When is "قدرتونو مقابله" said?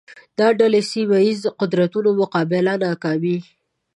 1.59-2.73